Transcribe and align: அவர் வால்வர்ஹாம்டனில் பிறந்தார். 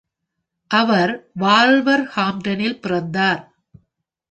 அவர் 0.71 1.13
வால்வர்ஹாம்டனில் 1.39 2.79
பிறந்தார். 2.79 3.41